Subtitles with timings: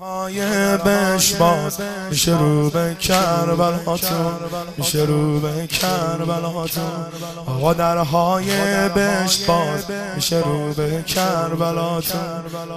[0.00, 0.40] های
[0.76, 1.78] بش باز
[2.10, 4.32] میشه رو به کربلاتون
[4.76, 7.06] میشه رو به کربلاتون
[7.46, 8.48] آقا درهای
[8.88, 9.84] بش باز
[10.16, 12.20] میشه رو به کربلاتون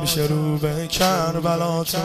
[0.02, 2.02] میشه رو به کربلاتون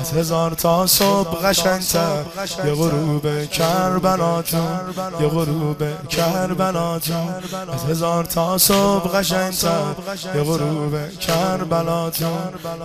[0.00, 2.24] از هزار تا صبح قشنگتر
[2.64, 4.80] یه غروب کربلاتون
[5.20, 7.34] یه غروب کربلاتون
[7.74, 9.94] از هزار تا صبح قشنگتر
[10.34, 12.38] یه غروب کربلاتون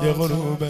[0.04, 0.64] یه غروب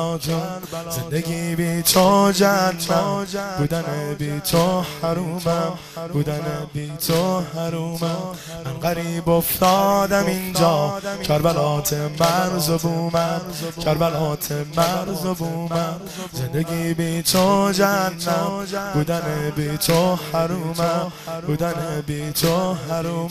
[0.00, 3.26] کربلاتون زندگی بی تو جنم.
[3.58, 3.84] بودن
[4.18, 5.78] بی تو حرومم.
[6.12, 6.40] بودن
[6.72, 8.34] بی تو حرومم.
[8.64, 11.00] من غریب افتادم اینجا.
[11.22, 13.40] کربلات مرز و بومم
[13.84, 16.00] کربلات مرز و بومم
[16.32, 18.66] زندگی بی تو جنم.
[18.94, 21.12] بودن بی تو حرومم.
[21.46, 23.30] بودن بی تو حرومم.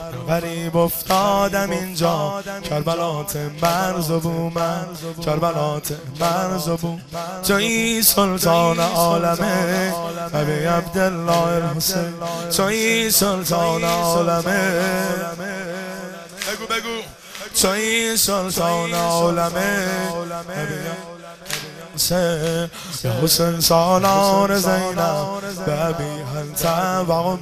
[0.00, 2.42] من غریب افتادم اینجا.
[2.70, 4.86] کربلات مرز و بومم
[5.24, 5.92] کربلات
[6.76, 7.00] بوم
[7.46, 9.94] توی سلطان عالمه.
[10.34, 12.14] ابی عبدالله الحسین.
[12.56, 14.80] توی سلطان عالمه.
[16.48, 17.02] بگو بگو.
[17.60, 19.88] توی سلطان عالمه.
[21.94, 22.70] حسین
[23.04, 25.64] یا حسین سالار زینب.
[25.66, 26.64] ببی هنت
[27.08, 27.40] و امی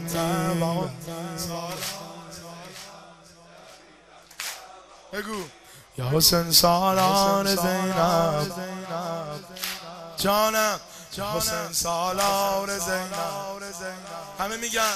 [5.12, 5.63] بگو.
[5.98, 8.50] یا حسین سالار زینب.
[10.16, 10.80] جانم.
[11.36, 13.14] حسین سالار زینب.
[14.38, 14.94] همه میگن.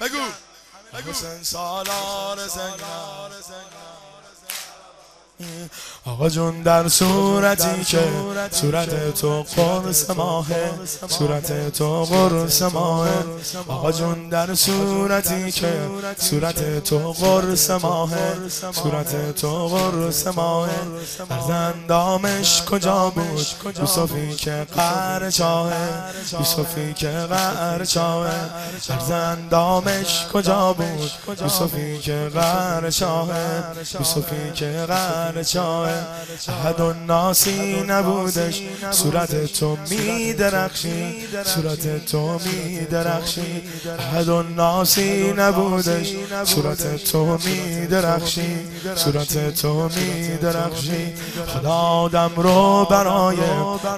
[0.00, 0.18] بگو.
[1.10, 2.80] حسین سالار زینب.
[6.06, 8.08] آقا جون در صورتی که
[8.50, 10.70] صورت تو قرص ماهه
[11.08, 13.24] صورت تو قرص ماهه.
[13.68, 15.72] آقا جون در صورتی که
[16.16, 18.34] صورت تو قرص ماهه
[18.72, 20.70] صورت تو قرص ماهه.
[21.28, 23.46] فرزندامش کجا بود؟
[23.78, 28.50] یوسفی که قهر چاهه یوسفی که قهر چاهه
[28.80, 31.10] فرزندامش کجا بود؟
[31.40, 35.88] یوسفی که قهر چاهه یوسفی که قهر چاه
[36.48, 38.62] احد و ناسی نبودش.
[38.90, 43.62] صورت تو می درخشی صورت تو می درخشی
[43.98, 46.12] احد و ناسی نبودش.
[46.44, 48.58] صورت تو می درخشی
[48.94, 51.14] صورت تو می درخشی
[51.46, 53.36] خدا آدم رو برای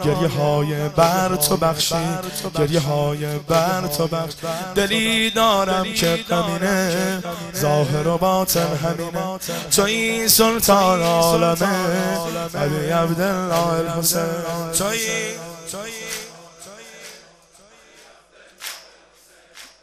[0.04, 1.94] گریه های بر تو بخشی.
[2.58, 4.34] گریه های بر تو بخش.
[4.74, 7.22] دلی دارم که قمینه
[7.56, 9.38] ظاهر و باطن همینه.
[9.70, 12.54] تو این سلطان عالمه.
[12.54, 14.72] ابی عبدالله الحسین.
[14.78, 15.34] توی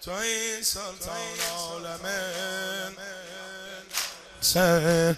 [0.02, 2.22] توی سلطان عالمه.
[4.42, 5.18] حسین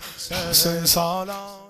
[0.50, 1.63] حسین سالار